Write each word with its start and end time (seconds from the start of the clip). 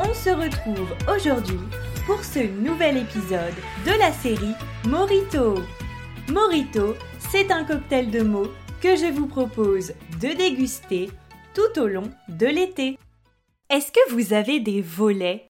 On 0.00 0.14
se 0.14 0.30
retrouve 0.30 0.94
aujourd'hui 1.12 1.58
pour 2.06 2.22
ce 2.22 2.38
nouvel 2.38 2.98
épisode 2.98 3.54
de 3.84 3.98
la 3.98 4.12
série 4.12 4.54
Morito. 4.86 5.56
Morito, 6.28 6.94
c'est 7.30 7.50
un 7.50 7.64
cocktail 7.64 8.08
de 8.12 8.22
mots 8.22 8.52
que 8.80 8.94
je 8.94 9.06
vous 9.06 9.26
propose 9.26 9.94
de 10.20 10.28
déguster 10.36 11.10
tout 11.52 11.80
au 11.80 11.88
long 11.88 12.08
de 12.28 12.46
l'été. 12.46 12.96
Est-ce 13.70 13.90
que 13.90 14.12
vous 14.12 14.32
avez 14.32 14.60
des 14.60 14.82
volets? 14.82 15.48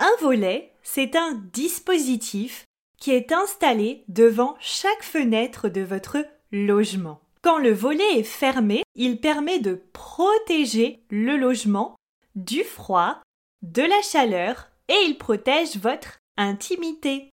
Un 0.00 0.10
volet, 0.20 0.72
c'est 0.82 1.14
un 1.14 1.40
dispositif 1.52 2.64
qui 2.98 3.12
est 3.12 3.30
installé 3.30 4.02
devant 4.08 4.56
chaque 4.58 5.04
fenêtre 5.04 5.68
de 5.68 5.82
votre 5.82 6.18
logement. 6.50 7.20
Quand 7.40 7.58
le 7.58 7.72
volet 7.72 8.18
est 8.18 8.24
fermé, 8.24 8.82
il 8.96 9.20
permet 9.20 9.60
de 9.60 9.80
protéger 9.92 11.04
le 11.08 11.36
logement 11.36 11.94
du 12.34 12.64
froid, 12.64 13.22
de 13.66 13.82
la 13.82 14.00
chaleur 14.02 14.68
et 14.88 14.96
il 15.06 15.18
protège 15.18 15.76
votre 15.76 16.18
intimité. 16.36 17.30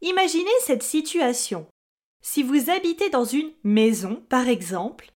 Imaginez 0.00 0.50
cette 0.64 0.82
situation. 0.82 1.66
Si 2.22 2.42
vous 2.42 2.70
habitez 2.70 3.10
dans 3.10 3.24
une 3.24 3.52
maison, 3.62 4.24
par 4.28 4.48
exemple, 4.48 5.12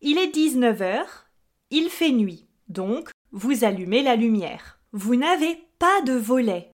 il 0.00 0.18
est 0.18 0.34
19h, 0.34 1.04
il 1.70 1.88
fait 1.88 2.12
nuit, 2.12 2.46
donc 2.68 3.10
vous 3.32 3.64
allumez 3.64 4.02
la 4.02 4.16
lumière. 4.16 4.78
Vous 4.92 5.16
n'avez 5.16 5.58
pas 5.78 6.02
de 6.02 6.12
volet. 6.12 6.70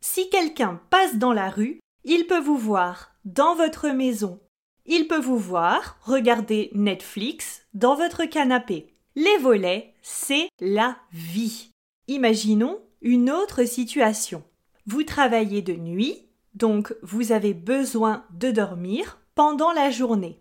Si 0.00 0.28
quelqu'un 0.28 0.80
passe 0.90 1.16
dans 1.16 1.32
la 1.32 1.50
rue, 1.50 1.80
il 2.04 2.26
peut 2.26 2.40
vous 2.40 2.58
voir 2.58 3.12
dans 3.24 3.54
votre 3.54 3.88
maison. 3.88 4.40
Il 4.86 5.08
peut 5.08 5.20
vous 5.20 5.38
voir 5.38 5.98
regarder 6.02 6.70
Netflix 6.72 7.66
dans 7.74 7.94
votre 7.94 8.24
canapé. 8.24 8.94
Les 9.14 9.38
volets, 9.38 9.94
c'est 10.02 10.48
la 10.60 10.96
vie. 11.12 11.70
Imaginons 12.08 12.80
une 13.00 13.30
autre 13.30 13.64
situation. 13.64 14.44
Vous 14.86 15.02
travaillez 15.02 15.62
de 15.62 15.74
nuit, 15.74 16.28
donc 16.54 16.94
vous 17.02 17.32
avez 17.32 17.54
besoin 17.54 18.24
de 18.30 18.50
dormir 18.50 19.20
pendant 19.34 19.72
la 19.72 19.90
journée. 19.90 20.40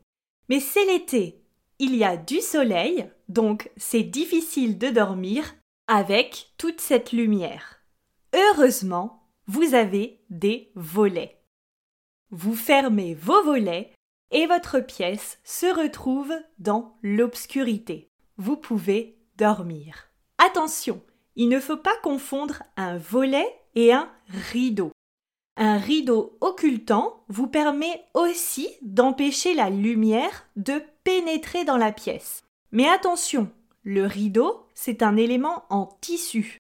Mais 0.49 0.59
c'est 0.59 0.85
l'été, 0.85 1.43
il 1.79 1.95
y 1.95 2.03
a 2.03 2.17
du 2.17 2.39
soleil, 2.39 3.09
donc 3.27 3.69
c'est 3.77 4.03
difficile 4.03 4.77
de 4.77 4.89
dormir 4.89 5.55
avec 5.87 6.53
toute 6.57 6.79
cette 6.79 7.11
lumière. 7.11 7.81
Heureusement, 8.33 9.27
vous 9.47 9.73
avez 9.73 10.21
des 10.29 10.71
volets. 10.75 11.41
Vous 12.31 12.55
fermez 12.55 13.13
vos 13.13 13.43
volets 13.43 13.91
et 14.31 14.47
votre 14.47 14.79
pièce 14.79 15.39
se 15.43 15.65
retrouve 15.65 16.33
dans 16.59 16.97
l'obscurité. 17.01 18.09
Vous 18.37 18.57
pouvez 18.57 19.17
dormir. 19.37 20.11
Attention, 20.37 21.01
il 21.35 21.49
ne 21.49 21.59
faut 21.59 21.77
pas 21.77 21.95
confondre 22.03 22.63
un 22.77 22.97
volet 22.97 23.47
et 23.75 23.93
un 23.93 24.09
rideau. 24.27 24.91
Un 25.57 25.77
rideau 25.77 26.37
occultant 26.41 27.23
vous 27.29 27.47
permet 27.47 28.03
aussi 28.13 28.69
d'empêcher 28.81 29.53
la 29.53 29.69
lumière 29.69 30.45
de 30.55 30.81
pénétrer 31.03 31.63
dans 31.63 31.77
la 31.77 31.91
pièce. 31.91 32.43
Mais 32.71 32.87
attention, 32.89 33.49
le 33.83 34.05
rideau, 34.05 34.65
c'est 34.73 35.03
un 35.03 35.15
élément 35.15 35.63
en 35.69 35.85
tissu 36.01 36.57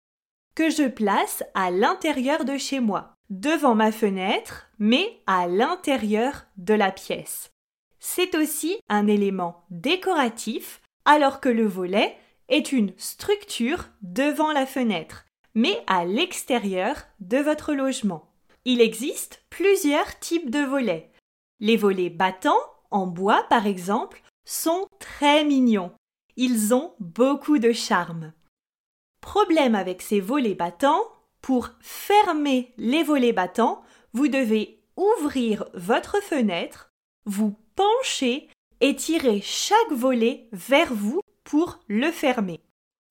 que 0.55 0.69
je 0.69 0.87
place 0.87 1.43
à 1.53 1.69
l'intérieur 1.69 2.45
de 2.45 2.57
chez 2.57 2.79
moi, 2.79 3.15
devant 3.29 3.75
ma 3.75 3.91
fenêtre, 3.91 4.67
mais 4.79 5.19
à 5.27 5.47
l'intérieur 5.47 6.45
de 6.57 6.73
la 6.73 6.91
pièce. 6.91 7.51
C'est 7.99 8.35
aussi 8.35 8.77
un 8.87 9.07
élément 9.07 9.65
décoratif, 9.69 10.81
alors 11.03 11.41
que 11.41 11.49
le 11.49 11.67
volet 11.67 12.15
est 12.49 12.71
une 12.71 12.93
structure 12.97 13.85
devant 14.01 14.51
la 14.51 14.65
fenêtre, 14.65 15.25
mais 15.53 15.83
à 15.87 16.05
l'extérieur 16.05 16.95
de 17.19 17.37
votre 17.37 17.73
logement. 17.73 18.31
Il 18.65 18.81
existe 18.81 19.43
plusieurs 19.49 20.19
types 20.19 20.49
de 20.49 20.59
volets. 20.59 21.11
Les 21.59 21.77
volets 21.77 22.09
battants, 22.09 22.61
en 22.91 23.07
bois 23.07 23.45
par 23.49 23.67
exemple, 23.67 24.21
sont 24.45 24.87
très 24.99 25.43
mignons. 25.43 25.91
Ils 26.35 26.73
ont 26.73 26.93
beaucoup 26.99 27.59
de 27.59 27.71
charme. 27.71 28.33
Problème 29.21 29.75
avec 29.75 30.01
ces 30.01 30.19
volets 30.19 30.55
battants, 30.55 31.03
pour 31.41 31.69
fermer 31.79 32.73
les 32.77 33.03
volets 33.03 33.33
battants, 33.33 33.83
vous 34.13 34.27
devez 34.27 34.81
ouvrir 34.97 35.65
votre 35.73 36.21
fenêtre, 36.21 36.91
vous 37.25 37.55
pencher 37.75 38.49
et 38.81 38.95
tirer 38.95 39.41
chaque 39.41 39.91
volet 39.91 40.47
vers 40.51 40.93
vous 40.93 41.21
pour 41.45 41.79
le 41.87 42.11
fermer. 42.11 42.59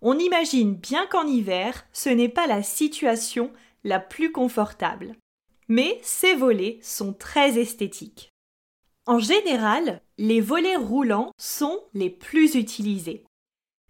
On 0.02 0.18
imagine 0.18 0.74
bien 0.74 1.06
qu'en 1.06 1.26
hiver, 1.26 1.86
ce 1.94 2.10
n'est 2.10 2.28
pas 2.28 2.46
la 2.46 2.62
situation 2.62 3.50
la 3.84 3.98
plus 3.98 4.32
confortable. 4.32 5.16
Mais 5.68 5.98
ces 6.02 6.34
volets 6.34 6.78
sont 6.82 7.14
très 7.14 7.58
esthétiques. 7.58 8.30
En 9.06 9.18
général, 9.18 10.02
les 10.18 10.42
volets 10.42 10.76
roulants 10.76 11.30
sont 11.38 11.80
les 11.94 12.10
plus 12.10 12.54
utilisés. 12.54 13.24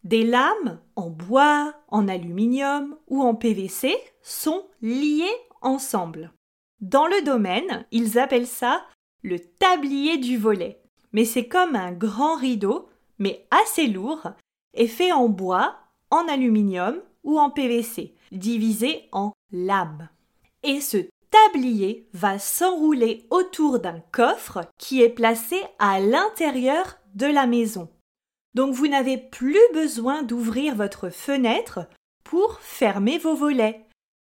Des 0.04 0.24
lames 0.24 0.80
en 0.96 1.10
bois, 1.10 1.74
en 1.88 2.06
aluminium 2.08 2.96
ou 3.08 3.22
en 3.22 3.34
PVC 3.34 3.96
sont 4.22 4.66
liées 4.82 5.24
ensemble. 5.62 6.32
Dans 6.80 7.06
le 7.06 7.22
domaine, 7.22 7.86
ils 7.90 8.18
appellent 8.18 8.46
ça 8.46 8.84
le 9.22 9.38
tablier 9.38 10.18
du 10.18 10.36
volet. 10.36 10.82
Mais 11.12 11.24
c'est 11.24 11.48
comme 11.48 11.76
un 11.76 11.92
grand 11.92 12.36
rideau 12.36 12.88
mais 13.18 13.46
assez 13.50 13.86
lourd, 13.86 14.28
est 14.74 14.86
fait 14.86 15.12
en 15.12 15.28
bois, 15.28 15.76
en 16.10 16.28
aluminium 16.28 16.96
ou 17.22 17.38
en 17.38 17.50
PVC, 17.50 18.14
divisé 18.32 19.08
en 19.12 19.32
lames. 19.52 20.08
Et 20.62 20.80
ce 20.80 20.98
tablier 21.30 22.08
va 22.12 22.38
s'enrouler 22.38 23.26
autour 23.30 23.80
d'un 23.80 24.00
coffre 24.12 24.60
qui 24.78 25.02
est 25.02 25.08
placé 25.08 25.60
à 25.78 26.00
l'intérieur 26.00 26.98
de 27.14 27.26
la 27.26 27.46
maison. 27.46 27.88
Donc 28.54 28.72
vous 28.72 28.86
n'avez 28.86 29.18
plus 29.18 29.58
besoin 29.72 30.22
d'ouvrir 30.22 30.74
votre 30.76 31.10
fenêtre 31.10 31.88
pour 32.22 32.60
fermer 32.60 33.18
vos 33.18 33.34
volets. 33.34 33.84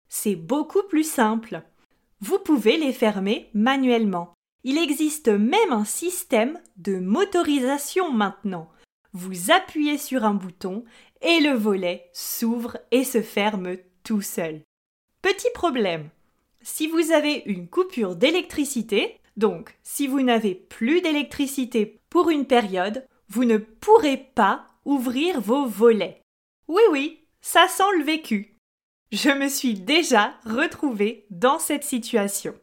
C'est 0.09 0.35
beaucoup 0.35 0.83
plus 0.83 1.09
simple. 1.09 1.61
Vous 2.19 2.39
pouvez 2.39 2.77
les 2.77 2.91
fermer 2.91 3.49
manuellement. 3.53 4.33
Il 4.63 4.77
existe 4.77 5.29
même 5.29 5.71
un 5.71 5.85
système 5.85 6.59
de 6.77 6.97
motorisation 6.97 8.11
maintenant. 8.11 8.69
Vous 9.13 9.51
appuyez 9.51 9.97
sur 9.97 10.25
un 10.25 10.33
bouton 10.33 10.83
et 11.21 11.39
le 11.39 11.53
volet 11.53 12.09
s'ouvre 12.13 12.77
et 12.91 13.03
se 13.03 13.21
ferme 13.21 13.77
tout 14.03 14.21
seul. 14.21 14.61
Petit 15.21 15.49
problème. 15.53 16.09
Si 16.61 16.87
vous 16.87 17.11
avez 17.11 17.43
une 17.45 17.67
coupure 17.67 18.15
d'électricité, 18.15 19.19
donc 19.37 19.77
si 19.83 20.07
vous 20.07 20.21
n'avez 20.21 20.55
plus 20.55 21.01
d'électricité 21.01 22.01
pour 22.09 22.29
une 22.29 22.45
période, 22.45 23.05
vous 23.29 23.45
ne 23.45 23.57
pourrez 23.57 24.17
pas 24.17 24.65
ouvrir 24.85 25.39
vos 25.39 25.65
volets. 25.65 26.21
Oui 26.67 26.81
oui, 26.91 27.19
ça 27.41 27.67
sent 27.67 27.83
le 27.97 28.03
vécu. 28.03 28.55
Je 29.11 29.29
me 29.29 29.47
suis 29.47 29.73
déjà 29.73 30.35
retrouvée 30.45 31.25
dans 31.29 31.59
cette 31.59 31.83
situation. 31.83 32.53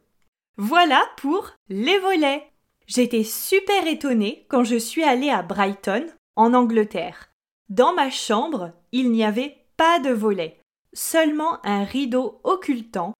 Voilà 0.58 1.04
pour 1.18 1.52
les 1.68 1.98
volets. 1.98 2.50
J'étais 2.86 3.24
super 3.24 3.86
étonnée 3.86 4.46
quand 4.48 4.64
je 4.64 4.76
suis 4.76 5.02
allée 5.02 5.28
à 5.28 5.42
Brighton, 5.42 6.06
en 6.34 6.54
Angleterre. 6.54 7.30
Dans 7.68 7.92
ma 7.92 8.10
chambre, 8.10 8.72
il 8.92 9.10
n'y 9.10 9.24
avait 9.24 9.66
pas 9.76 9.98
de 9.98 10.10
volets, 10.10 10.60
seulement 10.92 11.58
un 11.66 11.84
rideau 11.84 12.40
occultant, 12.44 13.12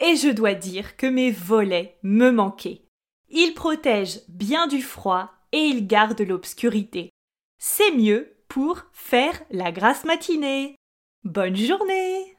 et 0.00 0.16
je 0.16 0.28
dois 0.28 0.54
dire 0.54 0.96
que 0.96 1.06
mes 1.06 1.30
volets 1.30 1.96
me 2.02 2.30
manquaient. 2.30 2.82
Ils 3.30 3.54
protègent 3.54 4.20
bien 4.28 4.66
du 4.66 4.82
froid 4.82 5.30
et 5.52 5.60
ils 5.60 5.86
gardent 5.86 6.20
l'obscurité. 6.20 7.10
C'est 7.58 7.92
mieux 7.92 8.36
pour 8.48 8.82
faire 8.92 9.40
la 9.50 9.72
grasse 9.72 10.04
matinée. 10.04 10.76
Bonne 11.24 11.56
journée 11.56 12.26